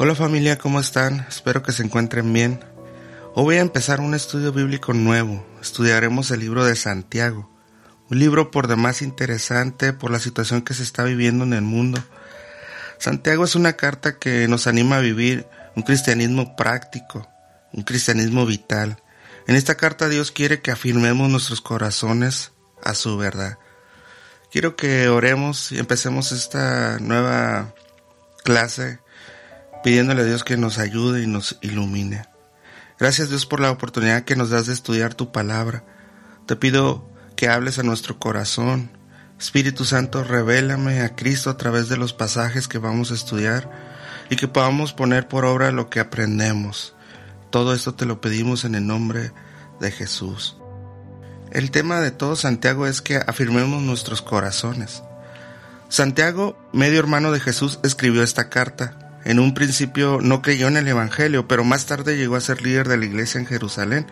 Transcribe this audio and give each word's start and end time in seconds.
Hola 0.00 0.14
familia, 0.14 0.58
¿cómo 0.58 0.78
están? 0.78 1.26
Espero 1.28 1.64
que 1.64 1.72
se 1.72 1.82
encuentren 1.82 2.32
bien. 2.32 2.60
Hoy 3.34 3.42
voy 3.42 3.56
a 3.56 3.62
empezar 3.62 3.98
un 3.98 4.14
estudio 4.14 4.52
bíblico 4.52 4.92
nuevo. 4.92 5.44
Estudiaremos 5.60 6.30
el 6.30 6.38
libro 6.38 6.64
de 6.64 6.76
Santiago, 6.76 7.50
un 8.08 8.20
libro 8.20 8.52
por 8.52 8.68
demás 8.68 9.02
interesante 9.02 9.92
por 9.92 10.12
la 10.12 10.20
situación 10.20 10.62
que 10.62 10.72
se 10.72 10.84
está 10.84 11.02
viviendo 11.02 11.42
en 11.42 11.52
el 11.52 11.62
mundo. 11.62 12.00
Santiago 12.98 13.42
es 13.42 13.56
una 13.56 13.72
carta 13.72 14.20
que 14.20 14.46
nos 14.46 14.68
anima 14.68 14.98
a 14.98 15.00
vivir 15.00 15.48
un 15.74 15.82
cristianismo 15.82 16.54
práctico, 16.54 17.28
un 17.72 17.82
cristianismo 17.82 18.46
vital. 18.46 19.02
En 19.48 19.56
esta 19.56 19.74
carta 19.74 20.08
Dios 20.08 20.30
quiere 20.30 20.62
que 20.62 20.70
afirmemos 20.70 21.28
nuestros 21.28 21.60
corazones 21.60 22.52
a 22.84 22.94
su 22.94 23.16
verdad. 23.16 23.58
Quiero 24.52 24.76
que 24.76 25.08
oremos 25.08 25.72
y 25.72 25.80
empecemos 25.80 26.30
esta 26.30 27.00
nueva 27.00 27.74
clase 28.44 29.00
pidiéndole 29.88 30.20
a 30.20 30.24
Dios 30.26 30.44
que 30.44 30.58
nos 30.58 30.76
ayude 30.76 31.22
y 31.22 31.26
nos 31.26 31.56
ilumine. 31.62 32.26
Gracias 32.98 33.30
Dios 33.30 33.46
por 33.46 33.58
la 33.58 33.70
oportunidad 33.70 34.24
que 34.24 34.36
nos 34.36 34.50
das 34.50 34.66
de 34.66 34.74
estudiar 34.74 35.14
tu 35.14 35.32
palabra. 35.32 35.82
Te 36.44 36.56
pido 36.56 37.10
que 37.36 37.48
hables 37.48 37.78
a 37.78 37.82
nuestro 37.82 38.18
corazón. 38.18 38.90
Espíritu 39.40 39.86
Santo, 39.86 40.24
revélame 40.24 41.00
a 41.00 41.16
Cristo 41.16 41.48
a 41.48 41.56
través 41.56 41.88
de 41.88 41.96
los 41.96 42.12
pasajes 42.12 42.68
que 42.68 42.76
vamos 42.76 43.10
a 43.10 43.14
estudiar 43.14 43.70
y 44.28 44.36
que 44.36 44.46
podamos 44.46 44.92
poner 44.92 45.26
por 45.26 45.46
obra 45.46 45.72
lo 45.72 45.88
que 45.88 46.00
aprendemos. 46.00 46.94
Todo 47.48 47.72
esto 47.72 47.94
te 47.94 48.04
lo 48.04 48.20
pedimos 48.20 48.66
en 48.66 48.74
el 48.74 48.86
nombre 48.86 49.32
de 49.80 49.90
Jesús. 49.90 50.58
El 51.50 51.70
tema 51.70 52.02
de 52.02 52.10
todo 52.10 52.36
Santiago 52.36 52.86
es 52.86 53.00
que 53.00 53.16
afirmemos 53.16 53.82
nuestros 53.82 54.20
corazones. 54.20 55.02
Santiago, 55.88 56.58
medio 56.74 56.98
hermano 56.98 57.32
de 57.32 57.40
Jesús, 57.40 57.80
escribió 57.82 58.22
esta 58.22 58.50
carta 58.50 59.07
en 59.28 59.40
un 59.40 59.52
principio 59.52 60.20
no 60.22 60.40
creyó 60.40 60.68
en 60.68 60.78
el 60.78 60.88
Evangelio, 60.88 61.46
pero 61.46 61.62
más 61.62 61.84
tarde 61.84 62.16
llegó 62.16 62.36
a 62.36 62.40
ser 62.40 62.62
líder 62.62 62.88
de 62.88 62.96
la 62.96 63.04
iglesia 63.04 63.38
en 63.38 63.46
Jerusalén. 63.46 64.06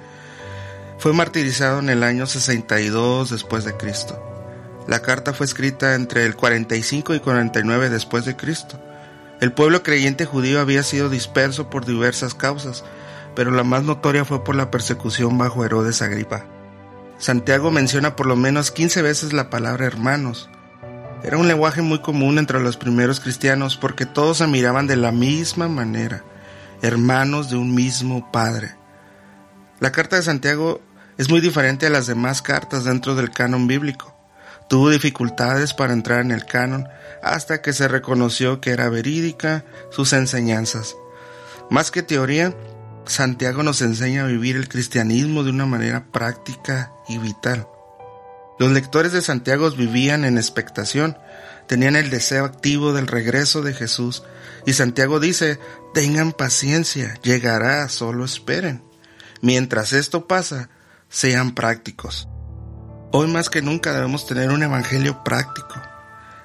Fue 0.98 1.14
martirizado 1.14 1.78
en 1.78 1.88
el 1.88 2.02
año 2.02 2.26
62 2.26 3.30
después 3.30 3.64
de 3.64 3.74
Cristo. 3.78 4.22
La 4.86 5.00
carta 5.00 5.32
fue 5.32 5.46
escrita 5.46 5.94
entre 5.94 6.26
el 6.26 6.36
45 6.36 7.14
y 7.14 7.20
49 7.20 7.88
después 7.88 8.26
de 8.26 8.36
Cristo. 8.36 8.78
El 9.40 9.52
pueblo 9.52 9.82
creyente 9.82 10.26
judío 10.26 10.60
había 10.60 10.82
sido 10.82 11.08
disperso 11.08 11.70
por 11.70 11.86
diversas 11.86 12.34
causas, 12.34 12.84
pero 13.34 13.50
la 13.52 13.64
más 13.64 13.84
notoria 13.84 14.26
fue 14.26 14.44
por 14.44 14.54
la 14.54 14.70
persecución 14.70 15.38
bajo 15.38 15.64
Herodes 15.64 16.02
Agripa. 16.02 16.44
Santiago 17.16 17.70
menciona 17.70 18.16
por 18.16 18.26
lo 18.26 18.36
menos 18.36 18.70
15 18.70 19.00
veces 19.00 19.32
la 19.32 19.48
palabra 19.48 19.86
hermanos, 19.86 20.50
era 21.22 21.38
un 21.38 21.48
lenguaje 21.48 21.82
muy 21.82 22.00
común 22.00 22.38
entre 22.38 22.60
los 22.60 22.76
primeros 22.76 23.20
cristianos 23.20 23.76
porque 23.76 24.06
todos 24.06 24.38
se 24.38 24.46
miraban 24.46 24.86
de 24.86 24.96
la 24.96 25.12
misma 25.12 25.68
manera, 25.68 26.22
hermanos 26.82 27.50
de 27.50 27.56
un 27.56 27.74
mismo 27.74 28.30
Padre. 28.30 28.74
La 29.80 29.92
carta 29.92 30.16
de 30.16 30.22
Santiago 30.22 30.80
es 31.18 31.30
muy 31.30 31.40
diferente 31.40 31.86
a 31.86 31.90
las 31.90 32.06
demás 32.06 32.42
cartas 32.42 32.84
dentro 32.84 33.14
del 33.14 33.30
canon 33.30 33.66
bíblico. 33.66 34.14
Tuvo 34.68 34.90
dificultades 34.90 35.74
para 35.74 35.92
entrar 35.92 36.20
en 36.20 36.32
el 36.32 36.44
canon 36.44 36.88
hasta 37.22 37.62
que 37.62 37.72
se 37.72 37.88
reconoció 37.88 38.60
que 38.60 38.70
era 38.70 38.88
verídica 38.88 39.64
sus 39.90 40.12
enseñanzas. 40.12 40.96
Más 41.70 41.90
que 41.90 42.02
teoría, 42.02 42.54
Santiago 43.06 43.62
nos 43.62 43.82
enseña 43.82 44.24
a 44.24 44.26
vivir 44.26 44.56
el 44.56 44.68
cristianismo 44.68 45.44
de 45.44 45.50
una 45.50 45.66
manera 45.66 46.04
práctica 46.12 46.92
y 47.08 47.18
vital. 47.18 47.66
Los 48.58 48.72
lectores 48.72 49.12
de 49.12 49.22
Santiago 49.22 49.70
vivían 49.70 50.24
en 50.24 50.38
expectación, 50.38 51.18
tenían 51.66 51.96
el 51.96 52.10
deseo 52.10 52.44
activo 52.44 52.92
del 52.92 53.06
regreso 53.06 53.62
de 53.62 53.74
Jesús, 53.74 54.22
y 54.64 54.72
Santiago 54.72 55.20
dice, 55.20 55.58
tengan 55.92 56.32
paciencia, 56.32 57.14
llegará, 57.22 57.88
solo 57.88 58.24
esperen. 58.24 58.82
Mientras 59.42 59.92
esto 59.92 60.26
pasa, 60.26 60.70
sean 61.08 61.54
prácticos. 61.54 62.28
Hoy 63.12 63.28
más 63.28 63.50
que 63.50 63.62
nunca 63.62 63.92
debemos 63.92 64.26
tener 64.26 64.50
un 64.50 64.62
evangelio 64.62 65.22
práctico. 65.22 65.80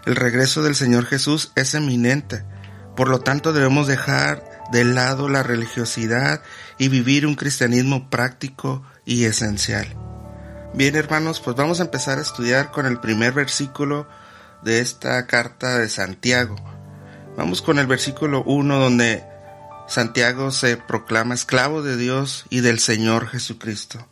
El 0.06 0.16
regreso 0.16 0.64
del 0.64 0.76
Señor 0.76 1.06
Jesús 1.06 1.52
es 1.56 1.74
eminente, 1.74 2.44
por 2.96 3.08
lo 3.08 3.20
tanto 3.20 3.54
debemos 3.54 3.88
dejar 3.88 4.44
de 4.72 4.84
lado 4.84 5.30
la 5.30 5.44
religiosidad 5.44 6.42
y 6.78 6.90
vivir 6.90 7.26
un 7.26 7.36
cristianismo 7.36 8.10
práctico 8.10 8.84
y 9.06 9.26
esencial. 9.26 10.01
Bien 10.74 10.96
hermanos, 10.96 11.42
pues 11.42 11.58
vamos 11.58 11.82
a 11.82 11.84
empezar 11.84 12.18
a 12.18 12.22
estudiar 12.22 12.72
con 12.72 12.86
el 12.86 13.02
primer 13.02 13.34
versículo 13.34 14.08
de 14.64 14.80
esta 14.80 15.28
carta 15.28 15.78
de 15.78 15.90
Santiago. 15.90 16.56
Vamos 17.36 17.62
con 17.62 17.78
el 17.78 17.88
versículo 17.88 18.42
1 18.46 18.80
donde 18.80 19.22
Santiago 19.90 20.50
se 20.52 20.78
proclama 20.78 21.36
esclavo 21.36 21.82
de 21.82 21.98
Dios 21.98 22.46
y 22.50 22.62
del 22.62 22.80
Señor 22.80 23.28
Jesucristo. 23.28 24.08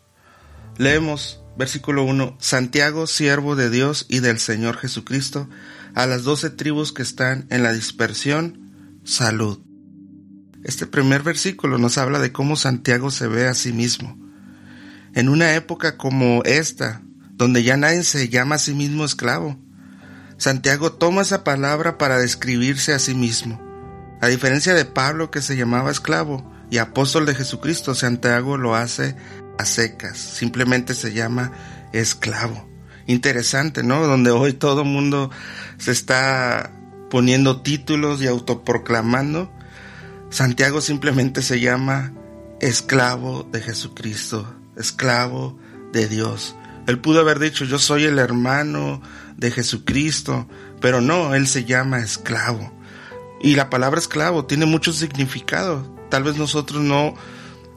Leemos 0.78 1.42
versículo 1.58 2.04
1, 2.04 2.36
Santiago, 2.40 3.08
siervo 3.08 3.56
de 3.56 3.70
Dios 3.70 4.06
y 4.10 4.20
del 4.20 4.38
Señor 4.38 4.76
Jesucristo, 4.78 5.48
a 5.96 6.08
las 6.08 6.24
doce 6.24 6.50
tribus 6.50 6.92
que 6.92 7.04
están 7.04 7.48
en 7.50 7.64
la 7.64 7.72
dispersión, 7.72 9.00
salud. 9.06 9.60
Este 10.66 10.86
primer 10.86 11.24
versículo 11.24 11.78
nos 11.78 11.98
habla 11.98 12.20
de 12.20 12.34
cómo 12.34 12.58
Santiago 12.58 13.12
se 13.12 13.28
ve 13.28 13.48
a 13.48 13.54
sí 13.54 13.72
mismo 13.72 14.29
en 15.14 15.30
una 15.30 15.56
época 15.56 15.98
como 15.98 16.44
esta, 16.44 17.02
donde 17.32 17.64
ya 17.64 17.78
nadie 17.78 18.04
se 18.04 18.30
llama 18.30 18.56
a 18.56 18.60
sí 18.60 18.74
mismo 18.74 19.06
esclavo. 19.06 19.58
Santiago 20.38 20.94
toma 20.94 21.22
esa 21.22 21.44
palabra 21.44 21.98
para 21.98 22.18
describirse 22.18 22.94
a 22.94 23.00
sí 23.00 23.14
mismo. 23.14 23.60
A 24.22 24.28
diferencia 24.28 24.74
de 24.74 24.86
Pablo 24.86 25.32
que 25.32 25.42
se 25.42 25.56
llamaba 25.56 25.92
esclavo 25.92 26.50
y 26.70 26.78
apóstol 26.78 27.26
de 27.26 27.36
Jesucristo, 27.36 27.96
Santiago 27.96 28.58
lo 28.58 28.76
hace 28.76 29.16
a 29.58 29.66
secas, 29.66 30.18
simplemente 30.18 30.94
se 30.94 31.14
llama 31.14 31.52
esclavo. 31.94 32.68
Interesante, 33.08 33.84
¿no? 33.84 34.06
Donde 34.06 34.32
hoy 34.32 34.54
todo 34.54 34.84
el 34.84 34.88
mundo 34.88 35.32
se 35.78 35.92
está 35.92 36.72
poniendo 37.10 37.62
títulos 37.62 38.22
y 38.22 38.28
autoproclamando. 38.28 39.52
Santiago 40.30 40.80
simplemente 40.80 41.42
se 41.42 41.60
llama 41.60 42.14
esclavo 42.62 43.44
de 43.44 43.62
Jesucristo, 43.62 44.54
esclavo 44.80 45.60
de 45.92 46.08
Dios. 46.08 46.56
Él 46.88 47.00
pudo 47.00 47.20
haber 47.20 47.38
dicho, 47.38 47.66
yo 47.66 47.78
soy 47.78 48.06
el 48.06 48.18
hermano 48.18 49.02
de 49.38 49.52
Jesucristo, 49.52 50.48
pero 50.82 51.02
no, 51.02 51.36
él 51.36 51.48
se 51.48 51.66
llama 51.66 52.00
esclavo. 52.00 52.74
Y 53.42 53.56
la 53.56 53.70
palabra 53.70 54.00
esclavo 54.00 54.46
tiene 54.46 54.66
mucho 54.66 54.92
significado. 54.92 55.96
Tal 56.10 56.24
vez 56.24 56.38
nosotros 56.38 56.82
no 56.82 57.14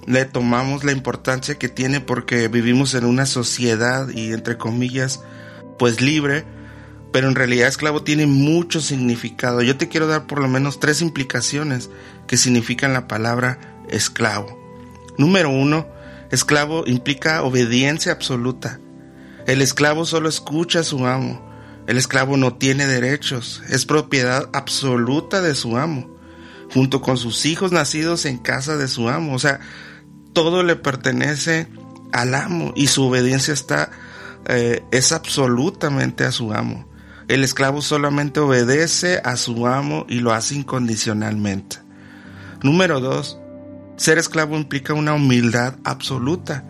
le 0.06 0.24
tomamos 0.24 0.84
la 0.84 0.92
importancia 0.92 1.58
que 1.58 1.68
tiene 1.68 2.00
porque 2.00 2.48
vivimos 2.48 2.94
en 2.94 3.04
una 3.04 3.26
sociedad 3.26 4.08
y 4.08 4.32
entre 4.32 4.56
comillas, 4.56 5.22
pues 5.78 6.00
libre, 6.00 6.44
pero 7.12 7.28
en 7.28 7.34
realidad 7.34 7.68
esclavo 7.68 8.02
tiene 8.02 8.26
mucho 8.26 8.80
significado. 8.80 9.62
Yo 9.62 9.76
te 9.76 9.88
quiero 9.88 10.06
dar 10.06 10.26
por 10.26 10.40
lo 10.40 10.48
menos 10.48 10.80
tres 10.80 11.02
implicaciones 11.02 11.90
que 12.26 12.36
significan 12.36 12.92
la 12.92 13.06
palabra 13.06 13.58
esclavo. 13.90 14.58
Número 15.18 15.50
uno, 15.50 15.86
Esclavo 16.32 16.84
implica 16.86 17.42
obediencia 17.42 18.10
absoluta. 18.10 18.80
El 19.46 19.60
esclavo 19.60 20.06
solo 20.06 20.28
escucha 20.28 20.80
a 20.80 20.84
su 20.84 21.06
amo. 21.06 21.46
El 21.86 21.98
esclavo 21.98 22.36
no 22.36 22.54
tiene 22.54 22.86
derechos, 22.86 23.62
es 23.68 23.84
propiedad 23.84 24.48
absoluta 24.52 25.42
de 25.42 25.54
su 25.54 25.76
amo, 25.76 26.16
junto 26.72 27.02
con 27.02 27.18
sus 27.18 27.44
hijos 27.44 27.70
nacidos 27.70 28.24
en 28.24 28.38
casa 28.38 28.76
de 28.76 28.88
su 28.88 29.08
amo. 29.08 29.34
O 29.34 29.38
sea, 29.38 29.60
todo 30.32 30.62
le 30.62 30.76
pertenece 30.76 31.68
al 32.12 32.34
amo 32.34 32.72
y 32.76 32.86
su 32.86 33.04
obediencia 33.04 33.52
está 33.52 33.90
eh, 34.46 34.82
es 34.90 35.12
absolutamente 35.12 36.24
a 36.24 36.32
su 36.32 36.52
amo. 36.54 36.88
El 37.28 37.44
esclavo 37.44 37.82
solamente 37.82 38.40
obedece 38.40 39.20
a 39.22 39.36
su 39.36 39.66
amo 39.66 40.06
y 40.08 40.20
lo 40.20 40.32
hace 40.32 40.54
incondicionalmente. 40.54 41.78
Número 42.62 43.00
dos, 43.00 43.38
ser 43.96 44.18
esclavo 44.18 44.56
implica 44.56 44.94
una 44.94 45.14
humildad 45.14 45.74
absoluta. 45.84 46.64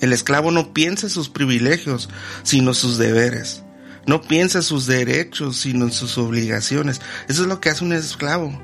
El 0.00 0.12
esclavo 0.12 0.50
no 0.50 0.72
piensa 0.72 1.06
en 1.06 1.10
sus 1.10 1.28
privilegios, 1.28 2.08
sino 2.42 2.74
sus 2.74 2.98
deberes. 2.98 3.64
No 4.06 4.22
piensa 4.22 4.58
en 4.58 4.64
sus 4.64 4.86
derechos, 4.86 5.58
sino 5.58 5.84
en 5.84 5.92
sus 5.92 6.16
obligaciones. 6.18 7.00
Eso 7.28 7.42
es 7.42 7.48
lo 7.48 7.60
que 7.60 7.68
hace 7.68 7.84
un 7.84 7.92
esclavo. 7.92 8.58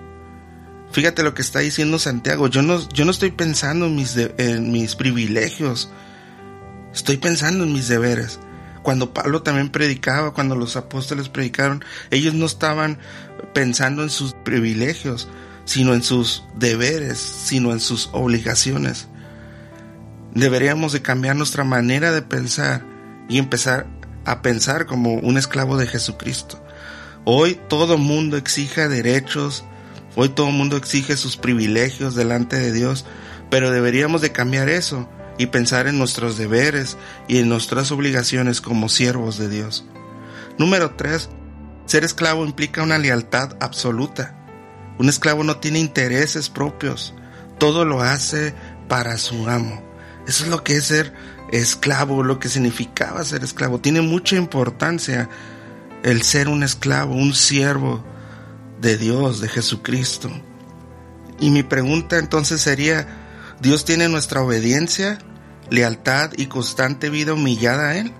Fíjate 0.92 1.24
lo 1.24 1.34
que 1.34 1.42
está 1.42 1.58
diciendo 1.58 1.98
Santiago. 1.98 2.46
Yo 2.48 2.62
no, 2.62 2.88
yo 2.90 3.04
no 3.04 3.10
estoy 3.10 3.32
pensando 3.32 3.86
en 3.86 3.96
mis, 3.96 4.16
en 4.16 4.70
mis 4.70 4.94
privilegios. 4.94 5.90
Estoy 6.94 7.16
pensando 7.16 7.64
en 7.64 7.72
mis 7.72 7.88
deberes. 7.88 8.38
Cuando 8.84 9.12
Pablo 9.12 9.42
también 9.42 9.70
predicaba, 9.70 10.32
cuando 10.32 10.54
los 10.54 10.76
apóstoles 10.76 11.28
predicaron, 11.28 11.84
ellos 12.10 12.34
no 12.34 12.46
estaban 12.46 12.98
pensando 13.52 14.02
en 14.02 14.10
sus 14.10 14.34
privilegios, 14.44 15.26
sino 15.64 15.94
en 15.94 16.02
sus 16.02 16.44
deberes, 16.56 17.18
sino 17.18 17.72
en 17.72 17.80
sus 17.80 18.10
obligaciones. 18.12 19.08
Deberíamos 20.34 20.92
de 20.92 21.02
cambiar 21.02 21.36
nuestra 21.36 21.64
manera 21.64 22.12
de 22.12 22.22
pensar 22.22 22.84
y 23.28 23.38
empezar 23.38 23.86
a 24.24 24.42
pensar 24.42 24.86
como 24.86 25.14
un 25.14 25.38
esclavo 25.38 25.76
de 25.76 25.86
Jesucristo. 25.86 26.62
Hoy 27.24 27.58
todo 27.68 27.98
mundo 27.98 28.36
exige 28.36 28.88
derechos 28.88 29.64
Hoy 30.16 30.28
todo 30.28 30.50
mundo 30.50 30.76
exige 30.76 31.16
sus 31.16 31.36
privilegios 31.36 32.14
delante 32.14 32.56
de 32.56 32.72
Dios, 32.72 33.04
pero 33.50 33.72
deberíamos 33.72 34.20
de 34.20 34.30
cambiar 34.30 34.68
eso 34.68 35.08
y 35.38 35.46
pensar 35.46 35.88
en 35.88 35.98
nuestros 35.98 36.38
deberes 36.38 36.96
y 37.26 37.38
en 37.38 37.48
nuestras 37.48 37.90
obligaciones 37.90 38.60
como 38.60 38.88
siervos 38.88 39.38
de 39.38 39.48
Dios. 39.48 39.84
Número 40.56 40.94
3. 40.94 41.30
Ser 41.86 42.04
esclavo 42.04 42.44
implica 42.44 42.82
una 42.82 42.98
lealtad 42.98 43.56
absoluta. 43.60 44.38
Un 44.98 45.08
esclavo 45.08 45.44
no 45.44 45.56
tiene 45.58 45.78
intereses 45.78 46.48
propios, 46.48 47.14
todo 47.58 47.84
lo 47.84 48.00
hace 48.00 48.54
para 48.88 49.18
su 49.18 49.48
amo. 49.48 49.82
Eso 50.26 50.44
es 50.44 50.50
lo 50.50 50.64
que 50.64 50.76
es 50.76 50.86
ser 50.86 51.12
esclavo, 51.50 52.22
lo 52.22 52.38
que 52.38 52.48
significaba 52.48 53.24
ser 53.24 53.44
esclavo. 53.44 53.80
Tiene 53.80 54.00
mucha 54.00 54.36
importancia 54.36 55.28
el 56.02 56.22
ser 56.22 56.48
un 56.48 56.62
esclavo, 56.62 57.14
un 57.14 57.34
siervo 57.34 58.04
de 58.80 58.96
Dios, 58.96 59.40
de 59.40 59.48
Jesucristo. 59.48 60.30
Y 61.40 61.50
mi 61.50 61.62
pregunta 61.62 62.18
entonces 62.18 62.60
sería, 62.60 63.06
¿Dios 63.60 63.84
tiene 63.84 64.08
nuestra 64.08 64.42
obediencia, 64.42 65.18
lealtad 65.70 66.32
y 66.36 66.46
constante 66.46 67.10
vida 67.10 67.34
humillada 67.34 67.88
a 67.88 67.96
Él? 67.96 68.12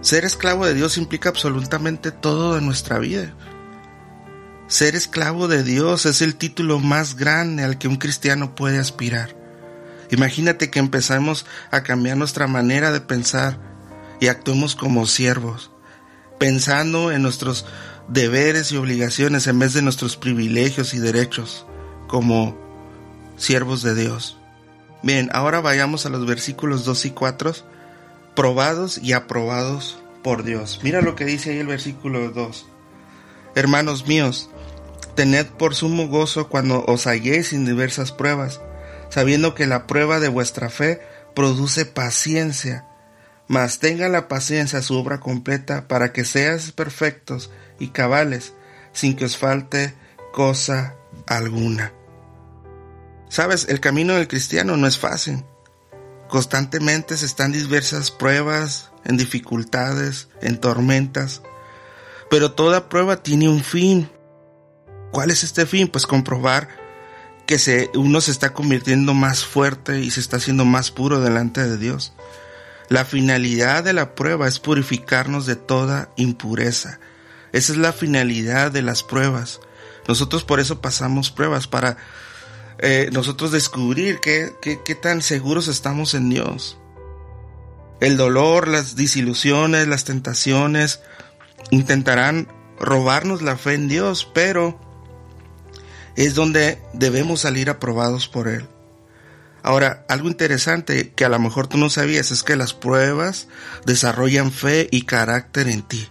Ser 0.00 0.24
esclavo 0.24 0.66
de 0.66 0.74
Dios 0.74 0.98
implica 0.98 1.28
absolutamente 1.28 2.10
todo 2.10 2.54
de 2.54 2.60
nuestra 2.60 2.98
vida. 2.98 3.34
Ser 4.68 4.94
esclavo 4.94 5.48
de 5.48 5.62
Dios 5.62 6.06
es 6.06 6.22
el 6.22 6.36
título 6.36 6.78
más 6.78 7.16
grande 7.16 7.64
al 7.64 7.78
que 7.78 7.88
un 7.88 7.96
cristiano 7.96 8.54
puede 8.54 8.78
aspirar. 8.78 9.36
Imagínate 10.10 10.70
que 10.70 10.78
empezamos 10.78 11.46
a 11.70 11.82
cambiar 11.82 12.16
nuestra 12.16 12.46
manera 12.46 12.92
de 12.92 13.00
pensar 13.00 13.58
y 14.20 14.28
actuemos 14.28 14.74
como 14.74 15.06
siervos, 15.06 15.70
pensando 16.38 17.12
en 17.12 17.22
nuestros 17.22 17.66
deberes 18.08 18.72
y 18.72 18.76
obligaciones 18.76 19.46
en 19.46 19.58
vez 19.58 19.72
de 19.74 19.82
nuestros 19.82 20.16
privilegios 20.16 20.94
y 20.94 20.98
derechos 20.98 21.66
como 22.08 22.56
siervos 23.36 23.82
de 23.82 23.94
Dios. 23.94 24.38
Bien, 25.02 25.30
ahora 25.32 25.60
vayamos 25.60 26.06
a 26.06 26.10
los 26.10 26.26
versículos 26.26 26.84
2 26.84 27.06
y 27.06 27.10
4, 27.10 27.54
probados 28.36 28.98
y 28.98 29.14
aprobados 29.14 29.98
por 30.22 30.44
Dios. 30.44 30.80
Mira 30.82 31.00
lo 31.00 31.16
que 31.16 31.24
dice 31.24 31.50
ahí 31.50 31.58
el 31.58 31.66
versículo 31.66 32.30
2. 32.30 32.66
Hermanos 33.54 34.06
míos, 34.06 34.48
tened 35.14 35.46
por 35.46 35.74
sumo 35.74 36.08
gozo 36.08 36.48
cuando 36.48 36.84
os 36.86 37.06
halléis 37.06 37.52
en 37.52 37.64
diversas 37.64 38.12
pruebas, 38.12 38.60
sabiendo 39.10 39.54
que 39.54 39.66
la 39.66 39.86
prueba 39.86 40.20
de 40.20 40.28
vuestra 40.28 40.70
fe 40.70 41.00
produce 41.34 41.84
paciencia. 41.86 42.86
Mas 43.48 43.78
tenga 43.78 44.08
la 44.08 44.28
paciencia 44.28 44.82
su 44.82 44.96
obra 44.96 45.20
completa 45.20 45.88
para 45.88 46.12
que 46.12 46.24
seas 46.24 46.72
perfectos 46.72 47.50
y 47.78 47.88
cabales, 47.88 48.54
sin 48.92 49.16
que 49.16 49.24
os 49.24 49.36
falte 49.36 49.94
cosa 50.32 50.96
alguna. 51.26 51.92
Sabes, 53.28 53.66
el 53.68 53.80
camino 53.80 54.14
del 54.14 54.28
cristiano 54.28 54.76
no 54.76 54.86
es 54.86 54.98
fácil. 54.98 55.44
Constantemente 56.28 57.16
se 57.16 57.26
están 57.26 57.52
diversas 57.52 58.10
pruebas, 58.10 58.90
en 59.04 59.16
dificultades, 59.16 60.28
en 60.40 60.58
tormentas. 60.58 61.42
Pero 62.30 62.52
toda 62.52 62.88
prueba 62.88 63.22
tiene 63.22 63.48
un 63.48 63.62
fin. 63.62 64.10
¿Cuál 65.12 65.30
es 65.30 65.44
este 65.44 65.66
fin? 65.66 65.88
Pues 65.88 66.06
comprobar 66.06 66.68
que 67.46 67.58
se, 67.58 67.90
uno 67.94 68.20
se 68.22 68.30
está 68.30 68.54
convirtiendo 68.54 69.12
más 69.14 69.44
fuerte 69.44 70.00
y 70.00 70.10
se 70.10 70.20
está 70.20 70.38
haciendo 70.38 70.64
más 70.64 70.90
puro 70.90 71.20
delante 71.20 71.62
de 71.62 71.76
Dios. 71.76 72.14
La 72.88 73.04
finalidad 73.04 73.84
de 73.84 73.92
la 73.92 74.14
prueba 74.14 74.48
es 74.48 74.58
purificarnos 74.58 75.44
de 75.44 75.56
toda 75.56 76.10
impureza. 76.16 76.98
Esa 77.52 77.72
es 77.72 77.78
la 77.78 77.92
finalidad 77.92 78.72
de 78.72 78.80
las 78.80 79.02
pruebas. 79.02 79.60
Nosotros 80.08 80.44
por 80.44 80.60
eso 80.60 80.80
pasamos 80.80 81.30
pruebas, 81.30 81.66
para 81.66 81.98
eh, 82.78 83.10
nosotros 83.12 83.52
descubrir 83.52 84.18
qué, 84.20 84.52
qué 84.62 84.94
tan 84.94 85.20
seguros 85.20 85.68
estamos 85.68 86.14
en 86.14 86.30
Dios. 86.30 86.78
El 88.00 88.16
dolor, 88.16 88.66
las 88.66 88.96
disilusiones, 88.96 89.86
las 89.88 90.04
tentaciones 90.04 91.00
intentarán 91.70 92.48
robarnos 92.80 93.42
la 93.42 93.56
fe 93.56 93.74
en 93.74 93.88
Dios, 93.88 94.28
pero 94.34 94.91
es 96.16 96.34
donde 96.34 96.78
debemos 96.92 97.40
salir 97.40 97.70
aprobados 97.70 98.28
por 98.28 98.48
Él. 98.48 98.66
Ahora, 99.62 100.04
algo 100.08 100.28
interesante 100.28 101.12
que 101.14 101.24
a 101.24 101.28
lo 101.28 101.38
mejor 101.38 101.68
tú 101.68 101.78
no 101.78 101.88
sabías 101.88 102.30
es 102.32 102.42
que 102.42 102.56
las 102.56 102.74
pruebas 102.74 103.46
desarrollan 103.86 104.50
fe 104.50 104.88
y 104.90 105.02
carácter 105.02 105.68
en 105.68 105.82
ti. 105.82 106.08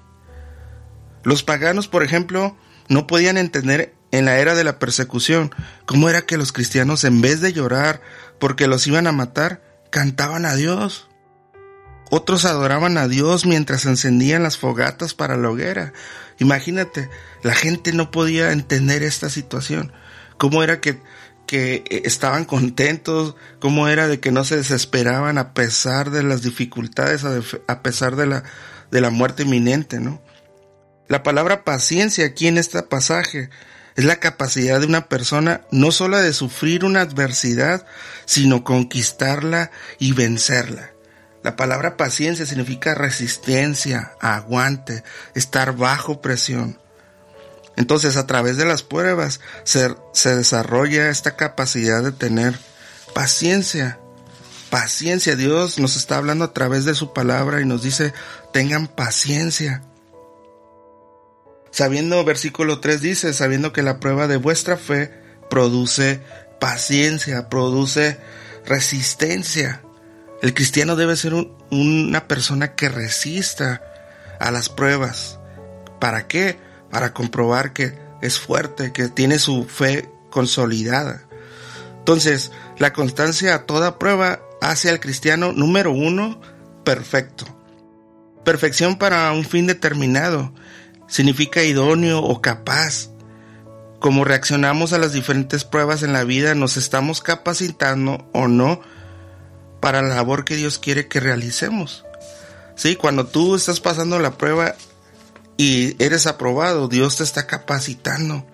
Los 1.24 1.44
paganos, 1.44 1.88
por 1.88 2.04
ejemplo, 2.04 2.56
no 2.88 3.08
podían 3.08 3.38
entender 3.38 3.94
en 4.12 4.26
la 4.26 4.40
era 4.40 4.56
de 4.56 4.64
la 4.64 4.80
persecución 4.80 5.54
cómo 5.86 6.10
era 6.10 6.24
que 6.24 6.38
los 6.38 6.52
cristianos 6.52 7.04
en 7.04 7.22
vez 7.22 7.42
de 7.42 7.54
llorar 7.54 8.02
porque 8.40 8.68
los 8.68 8.88
iban 8.88 9.08
a 9.08 9.12
matar, 9.12 9.62
cantaban 9.90 10.46
a 10.46 10.56
Dios. 10.56 11.08
Otros 12.10 12.44
adoraban 12.44 12.98
a 12.98 13.08
Dios 13.08 13.46
mientras 13.46 13.86
encendían 13.86 14.44
las 14.44 14.58
fogatas 14.58 15.14
para 15.14 15.38
la 15.38 15.50
hoguera. 15.50 15.94
Imagínate, 16.42 17.08
la 17.44 17.54
gente 17.54 17.94
no 17.94 18.10
podía 18.10 18.52
entender 18.52 19.04
esta 19.04 19.30
situación. 19.30 19.94
¿Cómo 20.40 20.64
era 20.64 20.82
que, 20.82 21.00
que 21.46 21.84
estaban 22.04 22.46
contentos? 22.46 23.36
¿Cómo 23.60 23.88
era 23.88 24.08
de 24.08 24.20
que 24.20 24.32
no 24.32 24.44
se 24.44 24.58
desesperaban 24.58 25.38
a 25.38 25.54
pesar 25.54 26.10
de 26.10 26.24
las 26.24 26.42
dificultades, 26.42 27.24
a 27.68 27.84
pesar 27.84 28.16
de 28.16 28.26
la, 28.26 28.44
de 28.90 29.02
la 29.02 29.12
muerte 29.12 29.44
inminente, 29.44 30.00
no? 30.00 30.20
La 31.08 31.22
palabra 31.22 31.64
paciencia 31.64 32.26
aquí 32.26 32.48
en 32.48 32.58
este 32.58 32.82
pasaje 32.82 33.52
es 33.96 34.06
la 34.06 34.16
capacidad 34.16 34.80
de 34.80 34.88
una 34.88 35.10
persona 35.10 35.62
no 35.70 35.92
solo 35.92 36.18
de 36.18 36.34
sufrir 36.34 36.86
una 36.86 37.02
adversidad, 37.02 37.86
sino 38.26 38.64
conquistarla 38.64 39.70
y 40.00 40.14
vencerla. 40.14 40.91
La 41.44 41.56
palabra 41.56 41.98
paciencia 41.98 42.46
significa 42.46 42.94
resistencia, 42.94 44.14
aguante, 44.20 45.04
estar 45.34 45.76
bajo 45.76 46.22
presión. 46.22 46.80
Entonces, 47.78 48.18
a 48.18 48.28
través 48.28 48.58
de 48.58 48.66
las 48.66 48.84
pruebas 48.84 49.40
se, 49.64 49.96
desarrolla 50.36 51.10
esta 51.10 51.36
capacidad 51.36 52.04
de 52.04 52.12
tener 52.12 52.58
paciencia. 53.14 54.00
Paciencia. 54.70 55.36
Dios 55.36 55.80
nos 55.80 55.96
está 55.96 56.18
hablando 56.18 56.46
a 56.46 56.54
través 56.54 56.86
de 56.86 56.94
su 56.94 57.14
palabra 57.14 57.62
y 57.62 57.66
nos 57.66 57.82
dice, 57.82 58.14
tengan 58.54 58.88
paciencia 58.88 59.82
sabiendo, 61.72 62.24
versículo 62.24 62.80
3 62.80 63.02
dice, 63.02 63.34
sabiendo 63.34 63.74
que 63.74 63.82
la 63.82 64.00
prueba 64.00 64.28
de 64.28 64.38
vuestra 64.38 64.78
fe 64.78 65.12
produce 65.50 66.22
paciencia, 66.60 67.50
produce 67.50 68.20
resistencia. 68.66 69.82
El 70.42 70.56
cristiano 70.56 70.96
debe 70.96 71.16
ser 71.16 71.34
una 71.70 72.28
persona 72.28 72.74
que 72.74 72.90
resista 72.90 73.84
a 74.40 74.50
las 74.50 74.70
pruebas. 74.70 75.40
¿Para 76.00 76.28
qué? 76.28 76.58
Para 76.90 77.14
comprobar 77.14 77.74
que 77.74 77.98
es 78.22 78.40
fuerte, 78.40 78.92
que 78.92 79.08
tiene 79.08 79.38
su 79.38 79.66
fe 79.66 80.10
consolidada. 80.32 81.22
Entonces, 82.00 82.52
la 82.80 82.92
constancia 82.92 83.54
a 83.54 83.66
toda 83.68 84.00
prueba 84.00 84.42
hace 84.62 84.90
al 84.90 85.00
cristiano, 85.00 85.52
número 85.54 85.92
uno, 85.92 86.42
perfecto. 86.84 87.46
Perfección 88.44 88.98
para 88.98 89.32
un 89.34 89.46
fin 89.46 89.68
determinado 89.68 90.54
significa 91.08 91.62
idóneo 91.62 92.20
o 92.20 92.42
capaz. 92.42 93.10
Como 94.00 94.26
reaccionamos 94.26 94.94
a 94.94 94.98
las 94.98 95.14
diferentes 95.14 95.64
pruebas 95.66 96.02
en 96.02 96.14
la 96.14 96.24
vida, 96.24 96.56
nos 96.56 96.78
estamos 96.78 97.22
capacitando 97.22 98.28
o 98.34 98.48
no 98.48 98.82
para 99.82 100.02
la 100.02 100.16
labor 100.16 100.46
que 100.46 100.56
Dios 100.56 100.80
quiere 100.80 101.08
que 101.08 101.20
realicemos. 101.20 102.06
Sí, 102.76 102.96
cuando 102.96 103.28
tú 103.28 103.56
estás 103.56 103.80
pasando 103.80 104.18
la 104.20 104.38
prueba 104.38 104.76
y 105.58 106.02
eres 106.04 106.28
aprobado, 106.28 106.88
Dios 106.88 107.18
te 107.18 107.24
está 107.24 107.46
capacitando. 107.46 108.46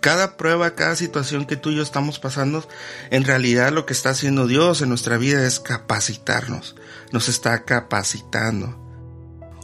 Cada 0.00 0.36
prueba, 0.36 0.74
cada 0.74 0.96
situación 0.96 1.46
que 1.46 1.56
tú 1.56 1.70
y 1.70 1.76
yo 1.76 1.82
estamos 1.82 2.18
pasando, 2.18 2.66
en 3.10 3.24
realidad 3.24 3.72
lo 3.72 3.86
que 3.86 3.92
está 3.92 4.10
haciendo 4.10 4.46
Dios 4.46 4.80
en 4.80 4.88
nuestra 4.88 5.18
vida 5.18 5.44
es 5.46 5.60
capacitarnos, 5.60 6.76
nos 7.12 7.28
está 7.28 7.64
capacitando. 7.64 8.86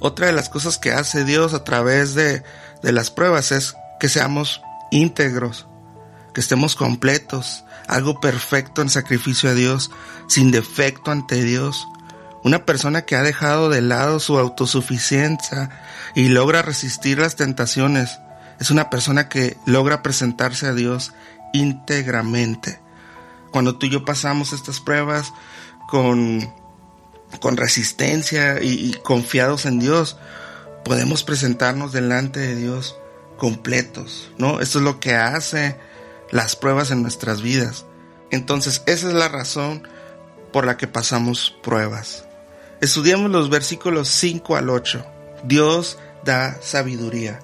Otra 0.01 0.27
de 0.27 0.33
las 0.33 0.49
cosas 0.49 0.79
que 0.79 0.91
hace 0.91 1.25
Dios 1.25 1.55
a 1.55 1.63
través 1.63 2.15
de, 2.15 2.43
las 2.83 3.13
pruebas 3.13 3.53
es 3.53 3.77
que 4.01 4.09
seamos 4.09 4.61
íntegros, 4.91 5.69
que 6.35 6.41
estemos 6.41 6.77
completos, 6.77 7.65
algo 7.89 8.21
perfecto 8.21 8.83
en 8.83 8.91
sacrificio 8.91 9.51
a 9.51 9.55
Dios, 9.55 9.91
sin 10.29 10.51
defecto 10.51 11.11
ante 11.11 11.43
Dios. 11.43 11.87
Una 12.45 12.65
persona 12.65 13.03
que 13.03 13.17
ha 13.17 13.23
dejado 13.23 13.69
de 13.69 13.83
lado 13.83 14.19
su 14.21 14.39
autosuficiencia 14.39 15.71
y 16.15 16.29
logra 16.29 16.63
resistir 16.63 17.19
las 17.19 17.37
tentaciones 17.37 18.19
es 18.59 18.71
una 18.71 18.91
persona 18.91 19.29
que 19.29 19.57
logra 19.67 20.03
presentarse 20.03 20.67
a 20.67 20.75
Dios 20.75 21.13
íntegramente. 21.53 22.81
Cuando 23.51 23.77
tú 23.77 23.87
y 23.87 23.91
yo 23.91 24.05
pasamos 24.05 24.53
estas 24.53 24.81
pruebas 24.81 25.33
con 25.89 26.53
con 27.41 27.57
resistencia 27.57 28.63
y, 28.63 28.93
confiados 29.03 29.67
en 29.67 29.79
Dios, 29.79 30.17
podemos 30.85 31.25
presentarnos 31.25 31.93
delante 31.93 32.41
de 32.41 32.57
Dios 32.57 32.97
completos, 33.37 34.31
¿no? 34.39 34.61
Esto 34.61 34.79
es 34.79 34.85
lo 34.85 35.01
que 35.01 35.15
hace 35.15 35.77
las 36.33 36.57
pruebas 36.57 36.91
en 36.91 37.03
nuestras 37.03 37.43
vidas. 37.43 37.87
Entonces, 38.33 38.83
esa 38.87 39.07
es 39.07 39.15
la 39.15 39.29
razón 39.29 39.87
por 40.53 40.67
la 40.67 40.77
que 40.77 40.89
pasamos 40.89 41.55
pruebas. 41.63 42.25
Estudiamos 42.81 43.31
los 43.31 43.49
versículos 43.49 44.09
5 44.09 44.57
al 44.57 44.71
8. 44.71 45.07
Dios 45.45 45.99
da 46.25 46.59
sabiduría. 46.61 47.39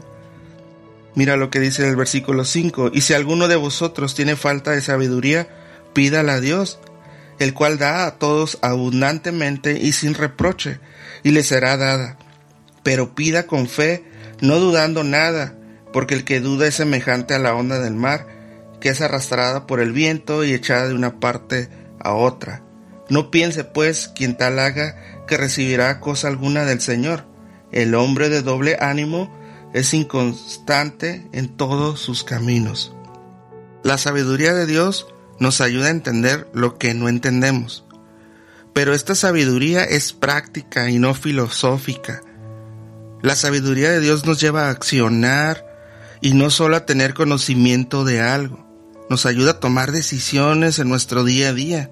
Mira 1.14 1.36
lo 1.36 1.50
que 1.50 1.60
dice 1.60 1.86
el 1.86 1.96
versículo 1.96 2.44
5. 2.44 2.90
Y 2.94 3.02
si 3.02 3.12
alguno 3.12 3.46
de 3.46 3.56
vosotros 3.56 4.14
tiene 4.14 4.36
falta 4.36 4.72
de 4.72 4.80
sabiduría, 4.80 5.48
pídala 5.92 6.34
a 6.34 6.40
Dios, 6.40 6.78
el 7.38 7.54
cual 7.54 7.78
da 7.78 8.06
a 8.06 8.18
todos 8.18 8.58
abundantemente 8.62 9.78
y 9.80 9.92
sin 9.92 10.14
reproche, 10.14 10.80
y 11.22 11.30
le 11.32 11.42
será 11.42 11.76
dada. 11.76 12.16
Pero 12.82 13.14
pida 13.14 13.46
con 13.46 13.68
fe, 13.68 14.04
no 14.40 14.58
dudando 14.60 15.04
nada, 15.04 15.54
porque 15.92 16.14
el 16.14 16.24
que 16.24 16.40
duda 16.40 16.66
es 16.66 16.76
semejante 16.76 17.34
a 17.34 17.38
la 17.38 17.54
onda 17.54 17.80
del 17.80 17.94
mar, 17.94 18.37
que 18.80 18.90
es 18.90 19.00
arrastrada 19.00 19.66
por 19.66 19.80
el 19.80 19.92
viento 19.92 20.44
y 20.44 20.52
echada 20.52 20.88
de 20.88 20.94
una 20.94 21.20
parte 21.20 21.68
a 22.00 22.14
otra. 22.14 22.62
No 23.08 23.30
piense, 23.30 23.64
pues, 23.64 24.08
quien 24.08 24.36
tal 24.36 24.58
haga, 24.58 25.24
que 25.26 25.36
recibirá 25.36 26.00
cosa 26.00 26.28
alguna 26.28 26.64
del 26.64 26.80
Señor. 26.80 27.24
El 27.72 27.94
hombre 27.94 28.28
de 28.28 28.42
doble 28.42 28.76
ánimo 28.80 29.32
es 29.74 29.94
inconstante 29.94 31.26
en 31.32 31.48
todos 31.48 32.00
sus 32.00 32.24
caminos. 32.24 32.94
La 33.82 33.98
sabiduría 33.98 34.54
de 34.54 34.66
Dios 34.66 35.06
nos 35.38 35.60
ayuda 35.60 35.86
a 35.86 35.90
entender 35.90 36.48
lo 36.52 36.78
que 36.78 36.94
no 36.94 37.08
entendemos. 37.08 37.84
Pero 38.72 38.94
esta 38.94 39.14
sabiduría 39.14 39.84
es 39.84 40.12
práctica 40.12 40.90
y 40.90 40.98
no 40.98 41.14
filosófica. 41.14 42.20
La 43.22 43.34
sabiduría 43.34 43.90
de 43.90 44.00
Dios 44.00 44.26
nos 44.26 44.40
lleva 44.40 44.66
a 44.66 44.70
accionar 44.70 45.64
y 46.20 46.34
no 46.34 46.50
solo 46.50 46.76
a 46.76 46.86
tener 46.86 47.14
conocimiento 47.14 48.04
de 48.04 48.20
algo. 48.20 48.67
Nos 49.10 49.26
ayuda 49.26 49.52
a 49.52 49.60
tomar 49.60 49.92
decisiones 49.92 50.78
en 50.78 50.88
nuestro 50.88 51.24
día 51.24 51.50
a 51.50 51.52
día. 51.52 51.90